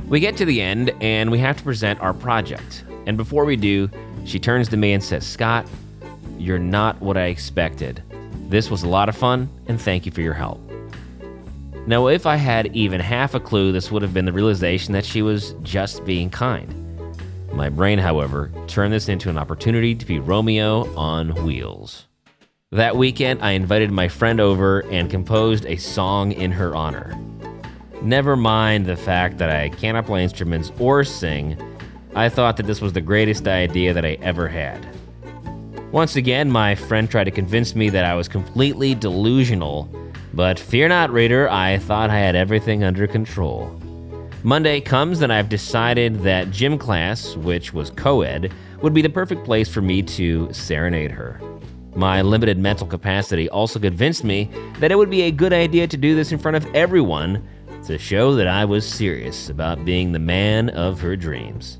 We 0.08 0.20
get 0.20 0.36
to 0.38 0.44
the 0.44 0.60
end 0.60 0.94
and 1.00 1.30
we 1.30 1.38
have 1.40 1.56
to 1.58 1.62
present 1.62 2.00
our 2.00 2.14
project. 2.14 2.84
And 3.06 3.16
before 3.16 3.44
we 3.44 3.56
do, 3.56 3.90
she 4.24 4.38
turns 4.38 4.68
to 4.70 4.76
me 4.76 4.92
and 4.92 5.02
says, 5.02 5.26
Scott, 5.26 5.68
you're 6.38 6.58
not 6.58 7.00
what 7.00 7.16
I 7.16 7.26
expected. 7.26 8.02
This 8.48 8.70
was 8.70 8.82
a 8.82 8.88
lot 8.88 9.08
of 9.08 9.16
fun, 9.16 9.48
and 9.66 9.80
thank 9.80 10.06
you 10.06 10.12
for 10.12 10.20
your 10.20 10.34
help. 10.34 10.65
Now, 11.88 12.08
if 12.08 12.26
I 12.26 12.34
had 12.34 12.74
even 12.74 13.00
half 13.00 13.34
a 13.34 13.40
clue, 13.40 13.70
this 13.70 13.92
would 13.92 14.02
have 14.02 14.12
been 14.12 14.24
the 14.24 14.32
realization 14.32 14.92
that 14.94 15.04
she 15.04 15.22
was 15.22 15.54
just 15.62 16.04
being 16.04 16.30
kind. 16.30 16.74
My 17.52 17.68
brain, 17.68 18.00
however, 18.00 18.50
turned 18.66 18.92
this 18.92 19.08
into 19.08 19.30
an 19.30 19.38
opportunity 19.38 19.94
to 19.94 20.04
be 20.04 20.18
Romeo 20.18 20.92
on 20.96 21.44
wheels. 21.44 22.08
That 22.72 22.96
weekend, 22.96 23.40
I 23.40 23.52
invited 23.52 23.92
my 23.92 24.08
friend 24.08 24.40
over 24.40 24.80
and 24.90 25.08
composed 25.08 25.64
a 25.64 25.76
song 25.76 26.32
in 26.32 26.50
her 26.50 26.74
honor. 26.74 27.16
Never 28.02 28.36
mind 28.36 28.86
the 28.86 28.96
fact 28.96 29.38
that 29.38 29.50
I 29.50 29.68
cannot 29.68 30.06
play 30.06 30.24
instruments 30.24 30.72
or 30.80 31.04
sing, 31.04 31.56
I 32.16 32.28
thought 32.28 32.56
that 32.56 32.66
this 32.66 32.80
was 32.80 32.94
the 32.94 33.00
greatest 33.00 33.46
idea 33.46 33.94
that 33.94 34.04
I 34.04 34.18
ever 34.22 34.48
had. 34.48 34.84
Once 35.92 36.16
again, 36.16 36.50
my 36.50 36.74
friend 36.74 37.08
tried 37.08 37.24
to 37.24 37.30
convince 37.30 37.76
me 37.76 37.90
that 37.90 38.04
I 38.04 38.14
was 38.14 38.26
completely 38.26 38.96
delusional 38.96 39.88
but 40.36 40.58
fear 40.58 40.86
not, 40.86 41.10
reader, 41.10 41.48
I 41.48 41.78
thought 41.78 42.10
I 42.10 42.18
had 42.18 42.36
everything 42.36 42.84
under 42.84 43.06
control. 43.06 43.74
Monday 44.42 44.82
comes, 44.82 45.22
and 45.22 45.32
I've 45.32 45.48
decided 45.48 46.20
that 46.20 46.50
gym 46.50 46.76
class, 46.76 47.34
which 47.36 47.72
was 47.72 47.88
co 47.88 48.20
ed, 48.20 48.52
would 48.82 48.92
be 48.92 49.00
the 49.00 49.08
perfect 49.08 49.46
place 49.46 49.66
for 49.66 49.80
me 49.80 50.02
to 50.02 50.52
serenade 50.52 51.10
her. 51.10 51.40
My 51.94 52.20
limited 52.20 52.58
mental 52.58 52.86
capacity 52.86 53.48
also 53.48 53.80
convinced 53.80 54.24
me 54.24 54.50
that 54.78 54.92
it 54.92 54.96
would 54.96 55.08
be 55.08 55.22
a 55.22 55.30
good 55.30 55.54
idea 55.54 55.88
to 55.88 55.96
do 55.96 56.14
this 56.14 56.32
in 56.32 56.38
front 56.38 56.58
of 56.58 56.66
everyone 56.74 57.42
to 57.86 57.96
show 57.96 58.34
that 58.34 58.46
I 58.46 58.66
was 58.66 58.86
serious 58.86 59.48
about 59.48 59.86
being 59.86 60.12
the 60.12 60.18
man 60.18 60.68
of 60.68 61.00
her 61.00 61.16
dreams. 61.16 61.78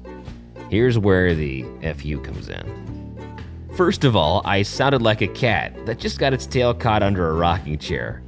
Here's 0.71 0.99
where 0.99 1.35
the 1.35 1.67
FU 1.95 2.21
comes 2.21 2.49
in. 2.49 3.27
First 3.75 4.05
of 4.05 4.17
all, 4.17 4.41
I 4.47 4.63
sounded 4.63 5.03
like 5.03 5.21
a 5.21 5.29
cat 5.29 5.85
that 5.85 5.99
just 5.99 6.19
got 6.19 6.33
its 6.33 6.47
tail 6.47 6.73
caught 6.73 7.03
under 7.03 7.29
a 7.29 7.35
rocking 7.35 7.79
chair. 7.79 8.23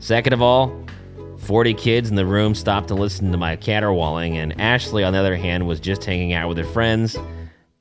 Second 0.00 0.32
of 0.32 0.40
all, 0.40 0.74
40 1.40 1.74
kids 1.74 2.08
in 2.08 2.16
the 2.16 2.24
room 2.24 2.54
stopped 2.54 2.88
to 2.88 2.94
listen 2.94 3.30
to 3.32 3.36
my 3.36 3.54
caterwauling, 3.54 4.38
and 4.38 4.58
Ashley, 4.58 5.04
on 5.04 5.12
the 5.12 5.18
other 5.18 5.36
hand, 5.36 5.68
was 5.68 5.78
just 5.78 6.02
hanging 6.04 6.32
out 6.32 6.48
with 6.48 6.56
her 6.56 6.64
friends 6.64 7.18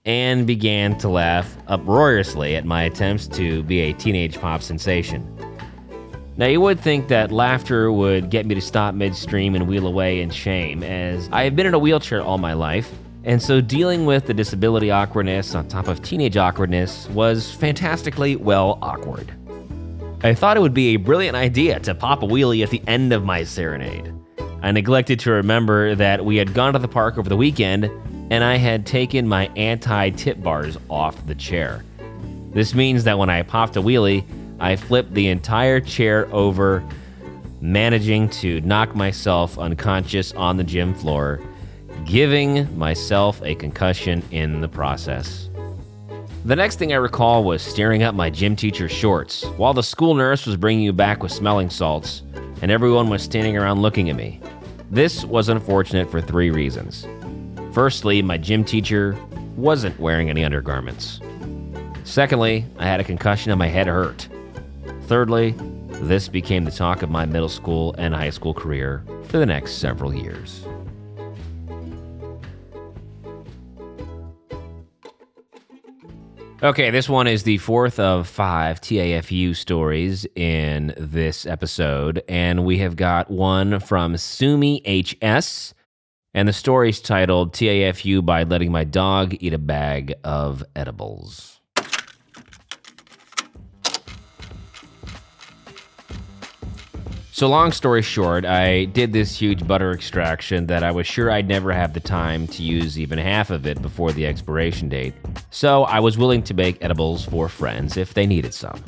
and 0.03 0.45
began 0.45 0.97
to 0.97 1.07
laugh 1.07 1.57
uproariously 1.67 2.57
at 2.57 2.65
my 2.65 2.83
attempts 2.83 3.25
to 3.27 3.63
be 3.63 3.79
a 3.79 3.93
teenage 3.93 4.37
pop 4.37 4.61
sensation. 4.61 5.25
Now, 6.35 6.47
you 6.47 6.59
would 6.59 6.79
think 6.79 7.07
that 7.07 7.31
laughter 7.31 7.89
would 7.89 8.29
get 8.29 8.45
me 8.45 8.53
to 8.53 8.61
stop 8.61 8.95
midstream 8.95 9.55
and 9.55 9.65
wheel 9.65 9.87
away 9.87 10.19
in 10.19 10.29
shame, 10.29 10.83
as 10.83 11.29
I 11.31 11.43
have 11.43 11.55
been 11.55 11.67
in 11.67 11.73
a 11.73 11.79
wheelchair 11.79 12.21
all 12.21 12.37
my 12.37 12.53
life, 12.53 12.91
and 13.23 13.41
so 13.41 13.61
dealing 13.61 14.05
with 14.05 14.25
the 14.25 14.33
disability 14.33 14.91
awkwardness 14.91 15.55
on 15.55 15.69
top 15.69 15.87
of 15.87 16.01
teenage 16.01 16.35
awkwardness 16.35 17.07
was 17.09 17.49
fantastically 17.49 18.35
well 18.35 18.77
awkward. 18.81 19.33
I 20.21 20.33
thought 20.33 20.57
it 20.57 20.59
would 20.59 20.73
be 20.73 20.89
a 20.89 20.97
brilliant 20.97 21.37
idea 21.37 21.79
to 21.79 21.95
pop 21.95 22.23
a 22.23 22.25
wheelie 22.25 22.61
at 22.61 22.69
the 22.69 22.81
end 22.87 23.13
of 23.13 23.23
my 23.23 23.45
serenade. 23.45 24.13
I 24.61 24.69
neglected 24.71 25.17
to 25.21 25.31
remember 25.31 25.95
that 25.95 26.25
we 26.25 26.35
had 26.35 26.53
gone 26.53 26.73
to 26.73 26.79
the 26.79 26.89
park 26.89 27.17
over 27.17 27.29
the 27.29 27.37
weekend 27.37 27.85
and 28.29 28.43
I 28.43 28.57
had 28.57 28.85
taken 28.85 29.25
my 29.25 29.47
anti 29.55 30.09
tip 30.09 30.43
bars 30.43 30.77
off 30.89 31.25
the 31.25 31.35
chair. 31.35 31.85
This 32.51 32.75
means 32.75 33.05
that 33.05 33.17
when 33.17 33.29
I 33.29 33.43
popped 33.43 33.77
a 33.77 33.81
wheelie, 33.81 34.25
I 34.59 34.75
flipped 34.75 35.13
the 35.13 35.29
entire 35.29 35.79
chair 35.79 36.27
over, 36.33 36.83
managing 37.61 38.27
to 38.29 38.59
knock 38.61 38.93
myself 38.93 39.57
unconscious 39.57 40.33
on 40.33 40.57
the 40.57 40.65
gym 40.65 40.93
floor, 40.95 41.39
giving 42.03 42.77
myself 42.77 43.41
a 43.41 43.55
concussion 43.55 44.21
in 44.31 44.59
the 44.59 44.67
process. 44.67 45.48
The 46.45 46.55
next 46.55 46.79
thing 46.79 46.93
I 46.93 46.95
recall 46.95 47.43
was 47.43 47.61
staring 47.61 48.01
up 48.01 48.15
my 48.15 48.29
gym 48.29 48.55
teacher's 48.55 48.93
shorts 48.93 49.43
while 49.57 49.73
the 49.73 49.83
school 49.83 50.13
nurse 50.13 50.45
was 50.45 50.55
bringing 50.55 50.83
you 50.83 50.93
back 50.93 51.21
with 51.21 51.33
smelling 51.33 51.69
salts, 51.69 52.23
and 52.61 52.71
everyone 52.71 53.09
was 53.09 53.21
standing 53.21 53.57
around 53.57 53.81
looking 53.81 54.09
at 54.09 54.15
me. 54.15 54.39
This 54.89 55.25
was 55.25 55.49
unfortunate 55.49 56.09
for 56.09 56.21
three 56.21 56.49
reasons. 56.49 57.05
Firstly, 57.73 58.21
my 58.21 58.37
gym 58.37 58.63
teacher 58.63 59.17
wasn't 59.57 59.99
wearing 59.99 60.29
any 60.29 60.45
undergarments. 60.45 61.19
Secondly, 62.05 62.65
I 62.77 62.85
had 62.85 63.01
a 63.01 63.03
concussion 63.03 63.51
and 63.51 63.59
my 63.59 63.67
head 63.67 63.87
hurt. 63.87 64.29
Thirdly, 65.07 65.55
this 65.89 66.29
became 66.29 66.63
the 66.63 66.71
talk 66.71 67.01
of 67.01 67.11
my 67.11 67.25
middle 67.25 67.49
school 67.49 67.93
and 67.97 68.15
high 68.15 68.29
school 68.29 68.53
career 68.53 69.03
for 69.25 69.39
the 69.39 69.45
next 69.45 69.73
several 69.73 70.15
years. 70.15 70.65
Okay, 76.61 76.89
this 76.89 77.07
one 77.07 77.25
is 77.25 77.43
the 77.43 77.57
fourth 77.59 78.01
of 78.01 78.27
five 78.27 78.81
TAFU 78.81 79.55
stories 79.55 80.27
in 80.35 80.93
this 80.97 81.45
episode, 81.45 82.21
and 82.27 82.65
we 82.65 82.79
have 82.79 82.97
got 82.97 83.31
one 83.31 83.79
from 83.79 84.17
Sumi 84.17 84.81
HS, 84.85 85.73
and 86.33 86.49
the 86.49 86.53
story 86.53 86.89
is 86.89 86.99
titled 86.99 87.53
TAFU 87.53 88.25
by 88.25 88.43
letting 88.43 88.73
my 88.73 88.83
dog 88.83 89.37
eat 89.39 89.53
a 89.53 89.57
bag 89.57 90.15
of 90.25 90.61
edibles. 90.75 91.61
So, 97.31 97.47
long 97.47 97.71
story 97.71 98.01
short, 98.01 98.43
I 98.43 98.83
did 98.83 99.13
this 99.13 99.39
huge 99.39 99.65
butter 99.65 99.93
extraction 99.93 100.67
that 100.67 100.83
I 100.83 100.91
was 100.91 101.07
sure 101.07 101.31
I'd 101.31 101.47
never 101.47 101.71
have 101.71 101.93
the 101.93 102.01
time 102.01 102.47
to 102.47 102.63
use 102.63 102.99
even 102.99 103.17
half 103.17 103.49
of 103.49 103.65
it 103.65 103.81
before 103.81 104.11
the 104.11 104.27
expiration 104.27 104.89
date. 104.89 105.13
So, 105.59 105.83
I 105.83 105.99
was 105.99 106.17
willing 106.17 106.41
to 106.43 106.53
make 106.53 106.81
edibles 106.81 107.25
for 107.25 107.49
friends 107.49 107.97
if 107.97 108.13
they 108.13 108.25
needed 108.25 108.53
some. 108.53 108.81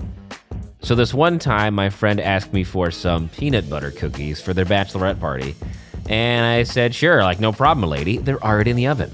So, 0.81 0.95
this 0.95 1.13
one 1.13 1.37
time, 1.37 1.73
my 1.73 1.89
friend 1.89 2.17
asked 2.21 2.53
me 2.53 2.63
for 2.63 2.91
some 2.91 3.27
peanut 3.27 3.69
butter 3.69 3.91
cookies 3.91 4.39
for 4.39 4.53
their 4.53 4.63
bachelorette 4.63 5.19
party. 5.19 5.53
And 6.07 6.45
I 6.45 6.63
said, 6.63 6.95
sure, 6.95 7.23
like, 7.23 7.41
no 7.41 7.51
problem, 7.51 7.89
lady. 7.89 8.19
They're 8.19 8.41
already 8.41 8.71
in 8.71 8.77
the 8.77 8.87
oven. 8.87 9.11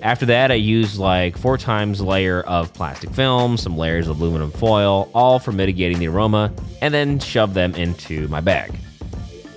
After 0.00 0.26
that, 0.26 0.52
I 0.52 0.54
used 0.54 0.96
like 0.96 1.36
four 1.36 1.58
times 1.58 2.00
layer 2.00 2.42
of 2.42 2.72
plastic 2.72 3.10
film, 3.10 3.56
some 3.56 3.76
layers 3.76 4.06
of 4.06 4.20
aluminum 4.20 4.52
foil, 4.52 5.10
all 5.12 5.40
for 5.40 5.50
mitigating 5.50 5.98
the 5.98 6.06
aroma, 6.06 6.52
and 6.82 6.94
then 6.94 7.18
shoved 7.18 7.54
them 7.54 7.74
into 7.74 8.28
my 8.28 8.40
bag. 8.40 8.78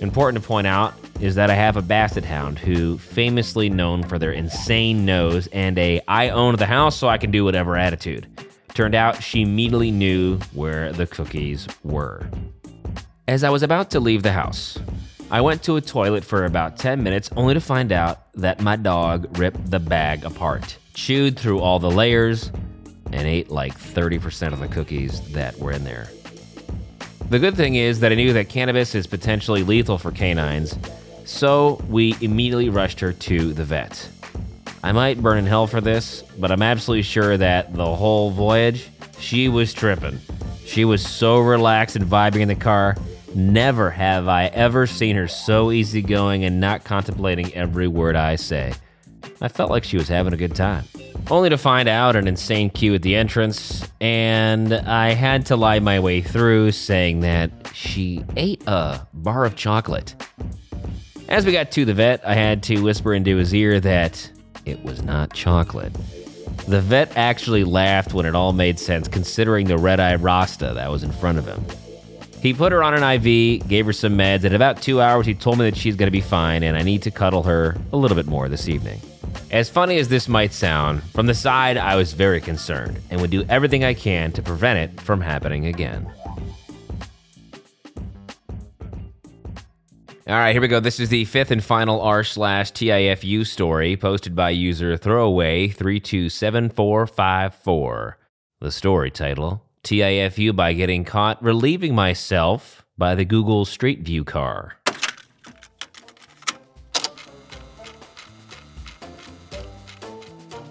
Important 0.02 0.42
to 0.42 0.48
point 0.48 0.66
out 0.66 0.96
is 1.20 1.36
that 1.36 1.50
I 1.50 1.56
have 1.56 1.78
a 1.78 1.82
basset 1.82 2.26
hound 2.26 2.60
who 2.60 2.98
famously 2.98 3.70
known 3.70 4.04
for 4.04 4.20
their 4.20 4.32
insane 4.32 5.06
nose 5.06 5.48
and 5.48 5.78
a 5.78 6.02
I 6.08 6.30
own 6.30 6.56
the 6.58 6.66
house 6.66 6.98
so 6.98 7.08
I 7.08 7.18
can 7.18 7.32
do 7.32 7.46
whatever 7.46 7.78
attitude. 7.78 8.28
Turned 8.74 8.96
out 8.96 9.24
she 9.24 9.42
immediately 9.42 9.92
knew 9.92 10.38
where 10.54 10.92
the 10.92 11.08
cookies 11.08 11.68
were. 11.84 12.30
As 13.28 13.44
I 13.44 13.50
was 13.50 13.64
about 13.64 13.90
to 13.92 14.00
leave 14.00 14.24
the 14.24 14.34
house, 14.34 14.78
I 15.32 15.42
went 15.42 15.64
to 15.64 15.78
a 15.78 15.82
toilet 15.82 16.24
for 16.24 16.46
about 16.46 16.78
10 16.78 17.02
minutes 17.02 17.30
only 17.36 17.54
to 17.54 17.62
find 17.62 17.92
out 17.92 18.32
that 18.34 18.62
my 18.62 18.76
dog 18.76 19.40
ripped 19.40 19.72
the 19.72 19.80
bag 19.80 20.24
apart, 20.26 20.78
chewed 20.94 21.40
through 21.40 21.62
all 21.62 21.80
the 21.80 21.90
layers, 21.90 22.52
and 23.12 23.28
ate 23.28 23.50
like 23.50 23.78
30% 23.78 24.54
of 24.54 24.60
the 24.60 24.68
cookies 24.68 25.22
that 25.32 25.58
were 25.58 25.72
in 25.72 25.84
there. 25.84 26.10
The 27.30 27.40
good 27.40 27.56
thing 27.56 27.76
is 27.76 28.02
that 28.02 28.12
I 28.12 28.16
knew 28.16 28.34
that 28.34 28.50
cannabis 28.50 28.94
is 28.94 29.08
potentially 29.08 29.64
lethal 29.64 29.98
for 29.98 30.12
canines, 30.12 30.78
so 31.26 31.84
we 31.90 32.16
immediately 32.22 32.70
rushed 32.70 33.00
her 33.00 33.14
to 33.14 33.54
the 33.54 33.64
vet. 33.64 34.10
I 34.84 34.92
might 34.92 35.22
burn 35.22 35.40
in 35.40 35.46
hell 35.46 35.68
for 35.68 35.82
this, 35.82 36.22
but 36.38 36.52
I'm 36.52 36.62
absolutely 36.62 37.02
sure 37.02 37.38
that 37.38 37.74
the 37.74 37.96
whole 37.96 38.30
voyage, 38.32 38.90
she 39.20 39.50
was 39.50 39.74
tripping. 39.74 40.20
She 40.66 40.86
was 40.86 41.06
so 41.06 41.40
relaxed 41.40 41.96
and 41.96 42.06
vibing 42.06 42.42
in 42.42 42.48
the 42.48 42.56
car. 42.56 42.96
Never 43.34 43.90
have 43.90 44.28
I 44.28 44.46
ever 44.46 44.88
seen 44.88 45.16
her 45.16 45.28
so 45.28 45.72
easygoing 45.72 46.46
and 46.46 46.60
not 46.60 46.84
contemplating 46.84 47.54
every 47.54 47.88
word 47.88 48.16
I 48.16 48.36
say. 48.36 48.74
I 49.42 49.48
felt 49.48 49.72
like 49.72 49.84
she 49.84 49.98
was 49.98 50.08
having 50.08 50.34
a 50.34 50.38
good 50.38 50.56
time. 50.56 50.86
Only 51.30 51.50
to 51.50 51.58
find 51.58 51.90
out 51.90 52.16
an 52.16 52.28
insane 52.28 52.70
queue 52.70 52.94
at 52.94 53.02
the 53.02 53.16
entrance, 53.16 53.88
and 54.00 54.74
I 54.74 55.14
had 55.14 55.48
to 55.48 55.56
lie 55.56 55.80
my 55.80 56.00
way 56.00 56.22
through 56.22 56.72
saying 56.72 57.22
that 57.22 57.50
she 57.74 58.24
ate 58.38 58.64
a 58.68 59.08
bar 59.14 59.46
of 59.46 59.56
chocolate. 59.56 60.16
As 61.36 61.46
we 61.46 61.52
got 61.52 61.70
to 61.72 61.84
the 61.84 61.94
vet, 61.94 62.26
I 62.26 62.34
had 62.34 62.64
to 62.64 62.82
whisper 62.82 63.14
into 63.14 63.36
his 63.36 63.54
ear 63.54 63.82
that 63.82 64.32
it 64.64 64.82
was 64.86 65.04
not 65.04 65.34
chocolate. 65.34 65.92
The 66.66 66.80
vet 66.80 67.12
actually 67.18 67.66
laughed 67.66 68.14
when 68.14 68.26
it 68.26 68.36
all 68.36 68.54
made 68.54 68.80
sense, 68.80 69.10
considering 69.10 69.68
the 69.68 69.78
red 69.78 70.00
eye 70.00 70.16
Rasta 70.16 70.72
that 70.76 70.90
was 70.90 71.04
in 71.04 71.12
front 71.12 71.38
of 71.38 71.46
him. 71.46 71.62
He 72.42 72.54
put 72.54 72.72
her 72.72 72.82
on 72.82 72.94
an 72.94 73.04
IV, 73.04 73.68
gave 73.68 73.86
her 73.86 73.92
some 73.92 74.18
meds. 74.18 74.36
And 74.36 74.46
in 74.46 74.56
about 74.56 74.82
two 74.82 75.02
hours, 75.02 75.26
he 75.26 75.34
told 75.34 75.60
me 75.60 75.70
that 75.70 75.76
she's 75.76 75.98
going 75.98 76.08
to 76.08 76.12
be 76.12 76.22
fine, 76.22 76.64
and 76.64 76.78
I 76.78 76.84
need 76.84 77.02
to 77.02 77.12
cuddle 77.12 77.44
her 77.44 77.76
a 77.92 77.98
little 77.98 78.16
bit 78.16 78.28
more 78.28 78.48
this 78.48 78.70
evening. 78.70 79.02
As 79.52 79.70
funny 79.70 79.98
as 79.98 80.08
this 80.08 80.30
might 80.30 80.54
sound, 80.54 81.04
from 81.04 81.26
the 81.26 81.34
side, 81.34 81.76
I 81.76 81.98
was 81.98 82.14
very 82.14 82.40
concerned 82.40 83.02
and 83.10 83.20
would 83.20 83.32
do 83.32 83.44
everything 83.50 83.84
I 83.84 83.94
can 83.94 84.32
to 84.32 84.42
prevent 84.42 84.80
it 84.80 85.02
from 85.02 85.20
happening 85.20 85.66
again. 85.66 86.10
All 90.28 90.34
right, 90.34 90.54
here 90.54 90.62
we 90.62 90.68
go. 90.68 90.80
This 90.80 91.00
is 91.00 91.10
the 91.10 91.26
fifth 91.26 91.52
and 91.52 91.64
final 91.64 92.02
r 92.02 92.24
slash 92.24 92.72
TIFU 92.72 93.46
story 93.46 93.96
posted 93.96 94.36
by 94.36 94.50
user 94.50 94.98
throwaway 94.98 95.68
three 95.68 96.00
two 96.00 96.30
seven 96.30 96.68
four 96.68 97.06
five 97.06 97.54
four. 97.54 98.18
The 98.60 98.72
story 98.72 99.12
title 99.12 99.62
TIFU 99.84 100.56
by 100.56 100.74
getting 100.74 101.04
caught 101.04 101.44
relieving 101.44 101.94
myself 101.94 102.84
by 102.98 103.14
the 103.14 103.24
Google 103.24 103.66
Street 103.66 104.00
View 104.00 104.24
car. 104.24 104.74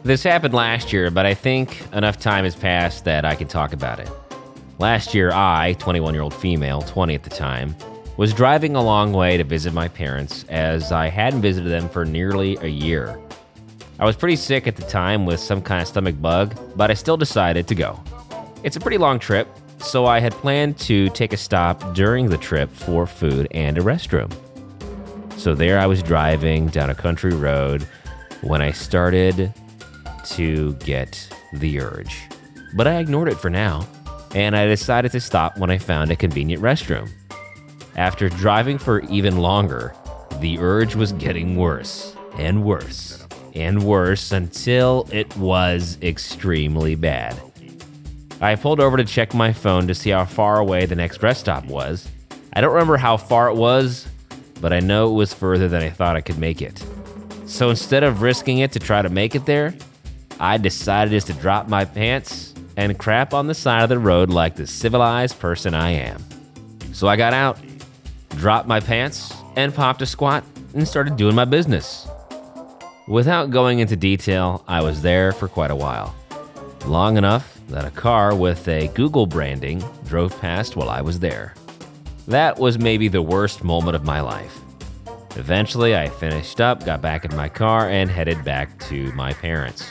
This 0.03 0.25
happened 0.25 0.53
last 0.53 0.93
year, 0.93 1.13
but 1.13 1.27
I 1.27 1.35
think 1.35 1.81
enough 1.93 2.19
time 2.19 2.43
has 2.43 2.57
passed 2.57 3.05
that 3.05 3.25
I 3.25 3.37
can 3.37 3.47
talk 3.47 3.73
about 3.73 4.01
it. 4.01 4.11
Last 4.81 5.15
year, 5.15 5.31
I, 5.31 5.77
21 5.79 6.13
year 6.13 6.25
old 6.25 6.35
female, 6.35 6.83
20 6.83 7.15
at 7.15 7.23
the 7.23 7.31
time, 7.31 7.77
was 8.17 8.33
driving 8.33 8.77
a 8.77 8.83
long 8.83 9.13
way 9.13 9.37
to 9.37 9.45
visit 9.45 9.73
my 9.73 9.89
parents 9.89 10.45
as 10.49 10.93
I 10.93 11.09
hadn't 11.09 11.43
visited 11.43 11.71
them 11.71 11.89
for 11.89 12.05
nearly 12.05 12.57
a 12.59 12.69
year. 12.69 13.19
I 13.99 14.05
was 14.05 14.17
pretty 14.17 14.37
sick 14.37 14.67
at 14.67 14.77
the 14.77 14.83
time 14.83 15.27
with 15.27 15.41
some 15.41 15.61
kind 15.61 15.83
of 15.83 15.89
stomach 15.89 16.21
bug, 16.21 16.57
but 16.77 16.91
I 16.91 16.95
still 16.95 17.17
decided 17.17 17.67
to 17.69 17.75
go. 17.75 18.03
It's 18.63 18.77
a 18.77 18.81
pretty 18.81 18.99
long 18.99 19.19
trip, 19.19 19.49
so 19.79 20.07
I 20.07 20.21
had 20.21 20.33
planned 20.33 20.79
to 20.81 21.09
take 21.11 21.33
a 21.33 21.37
stop 21.37 21.95
during 21.95 22.27
the 22.27 22.39
trip 22.39 22.71
for 22.71 23.07
food 23.07 23.49
and 23.51 23.79
a 23.79 23.81
restroom. 23.81 24.33
So 25.37 25.55
there 25.55 25.79
I 25.79 25.87
was 25.87 26.03
driving 26.03 26.69
down 26.69 26.91
a 26.91 26.95
country 26.95 27.35
road 27.35 27.83
when 28.43 28.63
I 28.63 28.71
started 28.71 29.53
to 30.27 30.75
get 30.75 31.29
the 31.53 31.81
urge. 31.81 32.23
But 32.77 32.87
I 32.87 32.99
ignored 32.99 33.29
it 33.29 33.37
for 33.37 33.51
now, 33.51 33.87
and 34.35 34.57
I 34.57 34.67
decided 34.67 35.13
to 35.13 35.21
stop 35.21 35.59
when 35.59 35.71
I 35.71 35.79
found 35.79 36.11
a 36.11 36.17
convenient 36.17 36.63
restroom. 36.63 37.11
After 37.97 38.29
driving 38.29 38.79
for 38.79 39.01
even 39.03 39.39
longer, 39.39 39.95
the 40.41 40.59
urge 40.59 40.95
was 40.95 41.13
getting 41.13 41.57
worse 41.57 42.15
and 42.39 42.65
worse 42.65 43.25
and 43.55 43.85
worse 43.85 44.33
until 44.33 45.09
it 45.13 45.37
was 45.37 45.97
extremely 46.03 46.97
bad. 46.97 47.41
I 48.41 48.57
pulled 48.57 48.81
over 48.81 48.97
to 48.97 49.05
check 49.05 49.33
my 49.33 49.53
phone 49.53 49.87
to 49.87 49.95
see 49.95 50.11
how 50.11 50.25
far 50.25 50.59
away 50.59 50.87
the 50.87 50.97
next 50.97 51.23
rest 51.23 51.41
stop 51.41 51.65
was. 51.67 52.09
I 52.53 52.61
don't 52.61 52.73
remember 52.73 52.97
how 52.97 53.17
far 53.17 53.49
it 53.49 53.55
was, 53.55 54.09
but 54.61 54.73
I 54.73 54.81
know 54.81 55.09
it 55.11 55.15
was 55.15 55.33
further 55.33 55.69
than 55.69 55.83
I 55.83 55.91
thought 55.91 56.17
I 56.17 56.21
could 56.21 56.39
make 56.39 56.61
it. 56.61 56.85
So 57.47 57.71
instead 57.71 58.03
of 58.03 58.23
risking 58.23 58.59
it 58.59 58.73
to 58.73 58.81
try 58.81 59.03
to 59.03 59.09
make 59.09 59.35
it 59.35 59.47
there, 59.47 59.75
I 60.41 60.59
decided 60.59 61.13
just 61.13 61.29
to 61.29 61.33
drop 61.35 61.69
my 61.69 61.85
pants 61.85 62.55
and 62.77 62.99
crap 62.99 63.33
on 63.33 63.47
the 63.47 63.55
side 63.55 63.85
of 63.85 63.89
the 63.89 63.99
road 63.99 64.31
like 64.31 64.57
the 64.57 64.67
civilized 64.67 65.39
person 65.39 65.75
I 65.75 65.91
am. 65.91 66.23
So 66.93 67.07
I 67.07 67.17
got 67.17 67.33
out, 67.33 67.59
dropped 68.31 68.69
my 68.69 68.81
pants, 68.81 69.33
and 69.57 69.75
popped 69.75 70.03
a 70.03 70.07
squat 70.07 70.45
and 70.75 70.87
started 70.87 71.17
doing 71.17 71.35
my 71.35 71.45
business. 71.45 72.07
Without 73.07 73.51
going 73.51 73.81
into 73.81 73.97
detail, 73.97 74.65
I 74.67 74.83
was 74.83 75.03
there 75.03 75.33
for 75.33 75.49
quite 75.49 75.71
a 75.71 75.77
while. 75.77 76.15
Long 76.87 77.17
enough 77.17 77.59
that 77.69 77.85
a 77.85 77.91
car 77.91 78.35
with 78.35 78.67
a 78.69 78.89
Google 78.89 79.27
branding 79.27 79.83
drove 80.07 80.39
past 80.41 80.77
while 80.77 80.91
I 80.91 81.01
was 81.01 81.21
there. 81.21 81.55
That 82.27 82.59
was 82.59 82.79
maybe 82.79 83.09
the 83.09 83.23
worst 83.23 83.63
moment 83.63 83.97
of 83.97 84.05
my 84.05 84.21
life. 84.21 84.59
Eventually, 85.37 85.97
I 85.97 86.09
finished 86.09 86.61
up, 86.61 86.85
got 86.85 87.03
back 87.03 87.25
in 87.25 87.37
my 87.37 87.49
car, 87.49 87.89
and 87.89 88.11
headed 88.11 88.45
back 88.45 88.79
to 88.89 89.13
my 89.13 89.33
parents. 89.33 89.87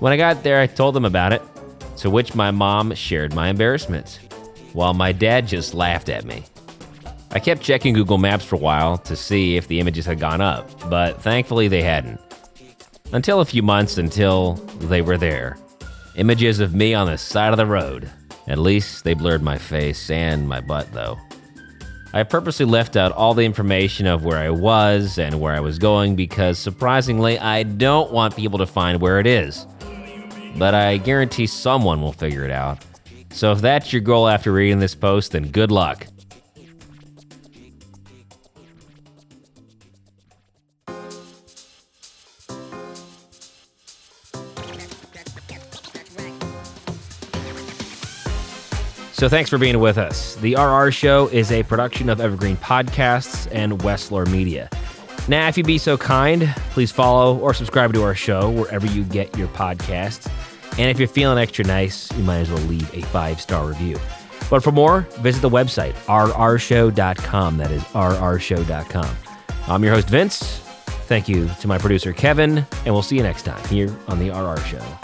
When 0.00 0.12
I 0.12 0.16
got 0.16 0.42
there, 0.42 0.60
I 0.60 0.66
told 0.66 0.94
them 0.94 1.04
about 1.04 1.32
it, 1.32 1.42
to 1.98 2.10
which 2.10 2.34
my 2.34 2.50
mom 2.50 2.94
shared 2.94 3.32
my 3.32 3.48
embarrassment, 3.48 4.20
while 4.72 4.92
my 4.92 5.12
dad 5.12 5.46
just 5.46 5.72
laughed 5.72 6.08
at 6.08 6.24
me. 6.24 6.44
I 7.34 7.40
kept 7.40 7.62
checking 7.62 7.94
Google 7.94 8.18
Maps 8.18 8.44
for 8.44 8.54
a 8.54 8.60
while 8.60 8.96
to 8.98 9.16
see 9.16 9.56
if 9.56 9.66
the 9.66 9.80
images 9.80 10.06
had 10.06 10.20
gone 10.20 10.40
up, 10.40 10.70
but 10.88 11.20
thankfully 11.20 11.66
they 11.66 11.82
hadn't. 11.82 12.20
Until 13.12 13.40
a 13.40 13.44
few 13.44 13.60
months 13.60 13.98
until 13.98 14.54
they 14.78 15.02
were 15.02 15.18
there. 15.18 15.58
Images 16.14 16.60
of 16.60 16.74
me 16.74 16.94
on 16.94 17.08
the 17.08 17.18
side 17.18 17.52
of 17.52 17.56
the 17.56 17.66
road. 17.66 18.08
At 18.46 18.58
least 18.58 19.02
they 19.02 19.14
blurred 19.14 19.42
my 19.42 19.58
face 19.58 20.10
and 20.10 20.48
my 20.48 20.60
butt, 20.60 20.92
though. 20.92 21.18
I 22.12 22.22
purposely 22.22 22.66
left 22.66 22.94
out 22.94 23.10
all 23.10 23.34
the 23.34 23.44
information 23.44 24.06
of 24.06 24.24
where 24.24 24.38
I 24.38 24.50
was 24.50 25.18
and 25.18 25.40
where 25.40 25.54
I 25.54 25.60
was 25.60 25.80
going 25.80 26.14
because 26.14 26.56
surprisingly, 26.56 27.36
I 27.40 27.64
don't 27.64 28.12
want 28.12 28.36
people 28.36 28.58
to 28.58 28.66
find 28.66 29.00
where 29.00 29.18
it 29.18 29.26
is. 29.26 29.66
But 30.56 30.74
I 30.74 30.98
guarantee 30.98 31.48
someone 31.48 32.00
will 32.00 32.12
figure 32.12 32.44
it 32.44 32.52
out. 32.52 32.84
So 33.32 33.50
if 33.50 33.60
that's 33.60 33.92
your 33.92 34.02
goal 34.02 34.28
after 34.28 34.52
reading 34.52 34.78
this 34.78 34.94
post, 34.94 35.32
then 35.32 35.50
good 35.50 35.72
luck. 35.72 36.06
So 49.24 49.28
thanks 49.30 49.48
for 49.48 49.56
being 49.56 49.78
with 49.80 49.96
us. 49.96 50.34
The 50.34 50.54
RR 50.54 50.90
Show 50.90 51.28
is 51.28 51.50
a 51.50 51.62
production 51.62 52.10
of 52.10 52.20
Evergreen 52.20 52.58
Podcasts 52.58 53.48
and 53.50 53.78
Wessler 53.78 54.30
Media. 54.30 54.68
Now, 55.28 55.48
if 55.48 55.56
you'd 55.56 55.66
be 55.66 55.78
so 55.78 55.96
kind, 55.96 56.54
please 56.72 56.92
follow 56.92 57.38
or 57.38 57.54
subscribe 57.54 57.94
to 57.94 58.02
our 58.02 58.14
show 58.14 58.50
wherever 58.50 58.86
you 58.86 59.02
get 59.02 59.34
your 59.38 59.48
podcasts. 59.48 60.30
And 60.72 60.90
if 60.90 60.98
you're 60.98 61.08
feeling 61.08 61.38
extra 61.38 61.64
nice, 61.64 62.12
you 62.12 62.22
might 62.22 62.40
as 62.40 62.50
well 62.50 62.60
leave 62.64 62.92
a 62.92 63.00
five 63.06 63.40
star 63.40 63.66
review. 63.66 63.98
But 64.50 64.62
for 64.62 64.72
more, 64.72 65.08
visit 65.22 65.40
the 65.40 65.48
website, 65.48 65.94
rrshow.com. 66.04 67.56
That 67.56 67.70
is 67.70 67.82
rrshow.com. 67.82 69.16
I'm 69.68 69.82
your 69.82 69.94
host, 69.94 70.10
Vince. 70.10 70.58
Thank 71.06 71.30
you 71.30 71.48
to 71.62 71.66
my 71.66 71.78
producer, 71.78 72.12
Kevin, 72.12 72.58
and 72.58 72.92
we'll 72.92 73.00
see 73.00 73.16
you 73.16 73.22
next 73.22 73.44
time 73.44 73.66
here 73.68 73.88
on 74.06 74.18
The 74.18 74.28
RR 74.28 74.60
Show. 74.66 75.03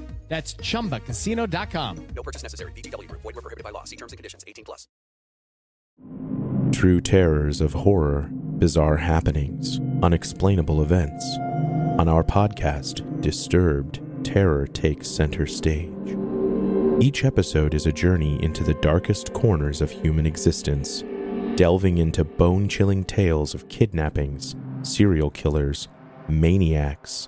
That's 0.31 0.53
chumbacasino.com. 0.53 2.07
No 2.15 2.23
purchase 2.23 2.41
necessary. 2.41 2.71
VGW 2.71 3.09
Group. 3.09 3.21
Void 3.21 3.35
were 3.35 3.41
prohibited 3.41 3.65
by 3.65 3.71
law. 3.71 3.83
See 3.83 3.97
terms 3.97 4.13
and 4.13 4.17
conditions. 4.17 4.45
18 4.47 4.63
plus. 4.63 4.87
True 6.71 7.01
terrors 7.01 7.59
of 7.59 7.73
horror, 7.73 8.29
bizarre 8.31 8.95
happenings, 8.95 9.81
unexplainable 10.01 10.81
events. 10.81 11.25
On 11.99 12.07
our 12.07 12.23
podcast, 12.23 13.03
Disturbed, 13.19 13.99
terror 14.23 14.67
takes 14.67 15.09
center 15.09 15.45
stage. 15.45 16.17
Each 17.01 17.25
episode 17.25 17.73
is 17.73 17.85
a 17.85 17.91
journey 17.91 18.41
into 18.41 18.63
the 18.63 18.75
darkest 18.75 19.33
corners 19.33 19.81
of 19.81 19.91
human 19.91 20.25
existence, 20.25 21.03
delving 21.57 21.97
into 21.97 22.23
bone 22.23 22.69
chilling 22.69 23.03
tales 23.03 23.53
of 23.53 23.67
kidnappings, 23.67 24.55
serial 24.81 25.29
killers, 25.29 25.89
maniacs, 26.29 27.27